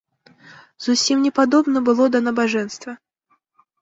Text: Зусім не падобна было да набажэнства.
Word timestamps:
Зусім 0.85 1.21
не 1.27 1.31
падобна 1.39 1.77
было 1.91 2.03
да 2.17 2.25
набажэнства. 2.29 2.91